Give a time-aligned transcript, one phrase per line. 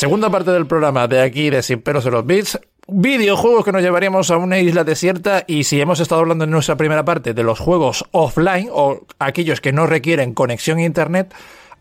[0.00, 2.58] Segunda parte del programa de aquí de Sin Peros de los Beats.
[2.88, 6.74] Videojuegos que nos llevaríamos a una isla desierta y si hemos estado hablando en nuestra
[6.74, 11.34] primera parte de los juegos offline o aquellos que no requieren conexión a internet,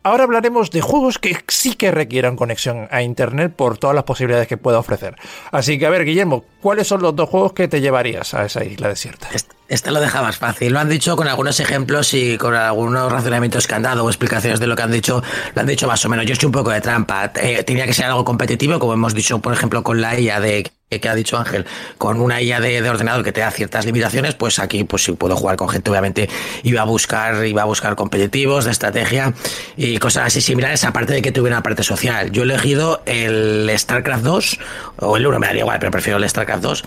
[0.04, 4.48] Ahora hablaremos de juegos que sí que requieran conexión a Internet por todas las posibilidades
[4.48, 5.16] que pueda ofrecer.
[5.52, 8.64] Así que, a ver, Guillermo, ¿cuáles son los dos juegos que te llevarías a esa
[8.64, 9.28] isla desierta?
[9.92, 10.74] Lo deja más fácil.
[10.74, 14.60] Lo han dicho con algunos ejemplos y con algunos razonamientos que han dado o explicaciones
[14.60, 15.24] de lo que han dicho.
[15.54, 16.26] Lo han dicho más o menos.
[16.26, 17.32] Yo he hecho un poco de trampa.
[17.36, 20.72] Eh, tenía que ser algo competitivo, como hemos dicho, por ejemplo, con la IA de
[20.90, 21.68] que ha dicho Ángel,
[22.00, 25.36] con una IA de, ordenador que te da ciertas limitaciones, pues aquí pues si puedo
[25.36, 26.28] jugar con gente, obviamente
[26.64, 29.34] iba a buscar, iba a buscar competitivos de estrategia
[29.78, 32.32] y cosas así similares, aparte de que tuviera una parte social.
[32.32, 34.60] Yo he elegido el StarCraft 2,
[35.02, 36.84] o el 1 me daría igual, pero prefiero el StarCraft 2,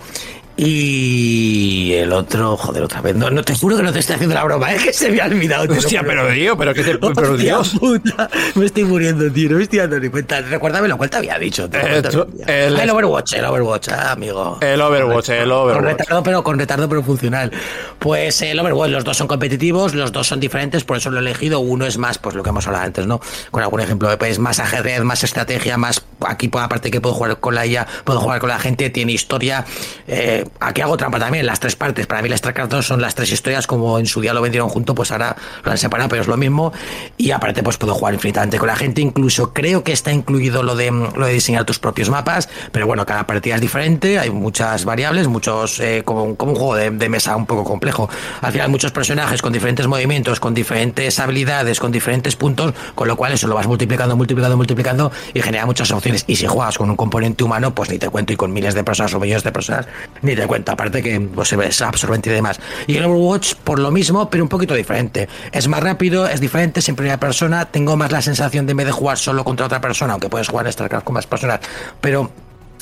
[0.55, 3.15] y el otro, joder, otra vez.
[3.15, 5.19] No, no te juro que no te estoy haciendo la broma, es que se me
[5.19, 5.73] ha olvidado.
[5.73, 6.97] Hostia, pero tío, pero que te.
[6.97, 7.75] Pero Dios.
[7.79, 10.41] Puta, me estoy muriendo, tío, no me estoy dando ni cuenta.
[10.41, 11.67] Recuérdame lo cual te había dicho.
[11.73, 12.03] Eh,
[12.45, 14.59] el, el, Overwatch, el Overwatch, ah, amigo.
[14.61, 15.75] El Overwatch, el Overwatch.
[15.75, 17.51] Con retardo, pero con retardo, pero funcional.
[17.97, 21.21] Pues el Overwatch, los dos son competitivos, los dos son diferentes, por eso lo he
[21.21, 21.61] elegido.
[21.61, 23.19] Uno es más, pues lo que hemos hablado antes, ¿no?
[23.49, 26.03] Con algún ejemplo, pues más ajedrez, más estrategia, más.
[26.27, 29.65] Aquí, aparte que puedo jugar con la IA, puedo jugar con la gente, tiene historia.
[30.07, 32.07] Eh, aquí hago trampa también, las tres partes.
[32.07, 34.69] Para mí las tres cartas son las tres historias, como en su día lo vendieron
[34.69, 36.73] junto, pues ahora lo han separado, pero es lo mismo.
[37.17, 39.01] Y aparte, pues puedo jugar infinitamente con la gente.
[39.01, 43.05] Incluso creo que está incluido lo de, lo de diseñar tus propios mapas, pero bueno,
[43.05, 47.45] cada partida es diferente, hay muchas variables, muchos, eh, como, un juego de, mesa un
[47.45, 48.09] poco complejo.
[48.41, 53.15] Al final, muchos personajes con diferentes movimientos, con diferentes habilidades, con diferentes puntos, con lo
[53.15, 56.12] cual eso lo vas multiplicando, multiplicando, multiplicando y genera muchas opciones.
[56.27, 58.83] Y si juegas con un componente humano, pues ni te cuento, y con miles de
[58.83, 59.87] personas o millones de personas,
[60.21, 62.59] ni te cuento aparte que pues, es absorbente y demás.
[62.87, 65.27] Y el Overwatch por lo mismo, pero un poquito diferente.
[65.51, 68.77] Es más rápido, es diferente, es en primera persona, tengo más la sensación de en
[68.77, 71.59] vez de jugar solo contra otra persona, aunque puedes jugar en StarCraft con más personas,
[72.01, 72.31] pero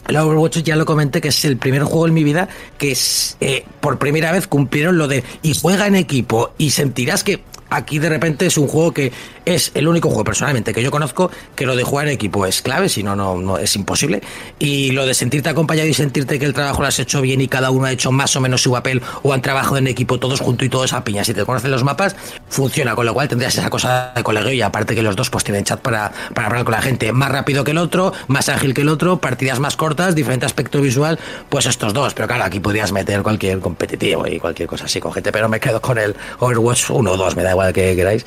[0.08, 3.38] el Overwatch ya lo comenté que es el primer juego en mi vida que es,
[3.40, 7.98] eh, por primera vez cumplieron lo de y juega en equipo y sentirás que aquí
[7.98, 9.12] de repente es un juego que
[9.46, 12.62] es el único juego personalmente que yo conozco que lo de jugar en equipo es
[12.62, 14.22] clave, si no, no, es imposible.
[14.60, 17.48] Y lo de sentirte acompañado y sentirte que el trabajo lo has hecho bien y
[17.48, 20.42] cada uno ha hecho más o menos su papel o han trabajado en equipo todos
[20.42, 21.24] juntos y todos a piña.
[21.24, 22.16] Si te conocen los mapas,
[22.52, 25.44] funciona, con lo cual tendrías esa cosa de colegio y aparte que los dos pues
[25.44, 28.74] tienen chat para, para hablar con la gente más rápido que el otro, más ágil
[28.74, 31.18] que el otro, partidas más cortas, diferente aspecto visual,
[31.50, 32.14] pues estos dos.
[32.14, 35.60] Pero claro, aquí podrías meter cualquier competitivo y cualquier cosa así con gente, pero me
[35.60, 38.26] quedo con el Overwatch 1 o 2, me da igual que queráis.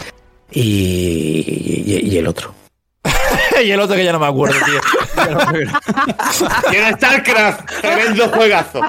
[0.51, 2.55] Y, y, el otro.
[3.65, 4.81] y el otro que ya no me acuerdo, tío.
[6.73, 8.81] y el StarCraft, tremendo juegazo.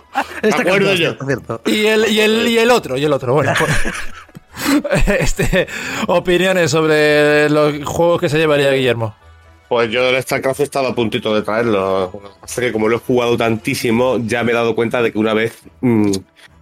[0.43, 1.15] Me acuerdo yo.
[1.65, 3.53] Y el, y, el, y el otro, y el otro, bueno.
[3.65, 4.24] Pues,
[5.19, 5.67] este,
[6.07, 9.15] opiniones sobre los juegos que se llevaría Guillermo.
[9.67, 12.21] Pues yo del StarCraft he estado a puntito de traerlo.
[12.41, 15.33] Así que como lo he jugado tantísimo, ya me he dado cuenta de que una
[15.33, 16.11] vez mmm,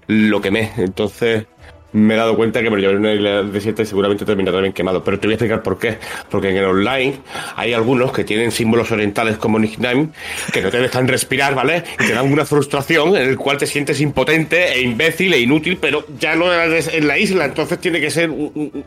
[0.08, 0.72] lo quemé.
[0.78, 1.46] Entonces,
[1.94, 4.60] me he dado cuenta que me lo llevaré en una isla desierta y seguramente terminará
[4.60, 5.04] bien quemado.
[5.04, 5.98] Pero te voy a explicar por qué.
[6.30, 7.20] Porque en el online
[7.56, 10.10] hay algunos que tienen símbolos orientales como nickname
[10.52, 11.84] que no te dejan respirar, ¿vale?
[12.00, 15.78] Y te dan una frustración en el cual te sientes impotente e imbécil e inútil,
[15.78, 18.84] pero ya no en la isla, entonces tiene que ser un,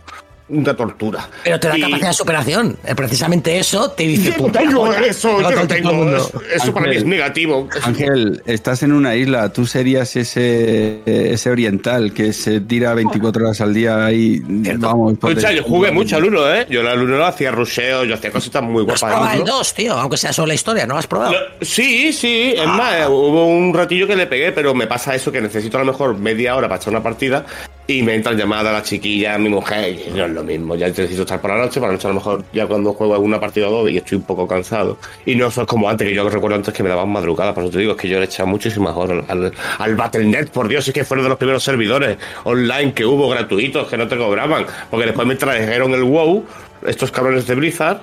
[0.48, 1.28] una tortura.
[1.42, 2.76] Pero te da capacidad de superación.
[2.84, 4.34] Eh, precisamente eso te dice.
[4.38, 6.16] Yo tengo eso, yo no tengo.
[6.16, 7.68] Eso, eso para mí es negativo.
[7.82, 9.52] Ángel, estás en una isla.
[9.52, 14.40] Tú serías ese, ese oriental que se tira 24 horas al día y
[14.76, 15.14] vamos.
[15.14, 16.66] Escucha, yo jugué mucho al uno, ¿eh?
[16.70, 19.02] Yo al uno hacía ruseo, yo hacía cositas muy guapas.
[19.02, 19.92] ¿No has probado el 2, tío?
[19.94, 21.34] Aunque sea solo la historia, ¿no has probado?
[21.60, 22.54] sí, sí.
[22.56, 23.08] Es más, ah.
[23.08, 26.16] hubo un ratillo que le pegué, pero me pasa eso que necesito a lo mejor
[26.16, 27.44] media hora para echar una partida
[27.86, 30.74] y me entran llamadas a la chiquilla, a mi mujer, y no es lo mismo,
[30.74, 33.14] ya necesito estar por la noche, para la noche a lo mejor ya cuando juego
[33.14, 34.98] alguna partida o dos y estoy un poco cansado.
[35.24, 37.72] Y no es como antes, que yo recuerdo antes que me daban madrugada, por eso
[37.72, 40.94] te digo, es que yo le echaba muchísimas horas al, al Battle.net, por Dios, es
[40.94, 45.06] que fueron de los primeros servidores online que hubo gratuitos, que no te cobraban, porque
[45.06, 46.44] después me trajeron el WoW,
[46.86, 48.00] estos cabrones de Blizzard,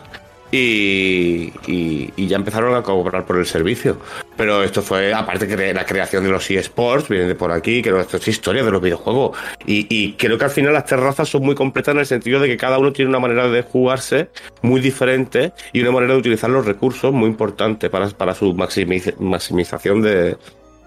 [0.54, 3.98] y, y, ya empezaron a cobrar por el servicio.
[4.36, 7.90] Pero esto fue, aparte que la creación de los eSports, viene de por aquí, que
[8.00, 9.38] esto es historia de los videojuegos.
[9.66, 12.48] Y, y, creo que al final las terrazas son muy completas en el sentido de
[12.48, 14.30] que cada uno tiene una manera de jugarse
[14.62, 20.02] muy diferente y una manera de utilizar los recursos muy importante para, para su maximización
[20.02, 20.38] de,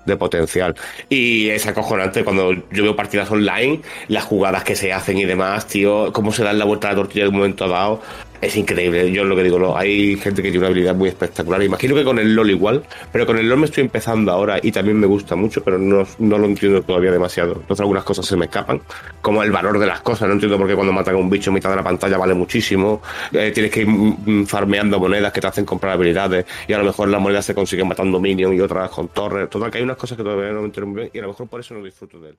[0.07, 0.75] de potencial.
[1.09, 5.67] Y es acojonante cuando yo veo partidas online, las jugadas que se hacen y demás,
[5.67, 8.01] tío, cómo se dan la vuelta a la tortilla en un momento dado
[8.47, 9.11] es increíble.
[9.11, 11.63] Yo lo que digo, hay gente que tiene una habilidad muy espectacular.
[11.63, 14.73] Imagino que con el LOL igual, pero con el LOL me estoy empezando ahora y
[14.73, 17.55] también me gusta mucho, pero no, no lo entiendo todavía demasiado.
[17.55, 18.81] Entonces algunas cosas se me escapan,
[19.21, 20.29] como el valor de las cosas.
[20.29, 22.35] No entiendo por qué cuando matan a un bicho en mitad de la pantalla vale
[22.35, 23.03] muchísimo.
[23.33, 27.09] Eh, tienes que ir farmeando monedas que te hacen comprar habilidades y a lo mejor
[27.09, 29.51] las monedas se consiguen matando minions y otras con torres.
[29.51, 31.29] Total, que hay unas cosas que todavía no me entiendo muy bien y a lo
[31.29, 32.39] mejor por eso no disfruto de él.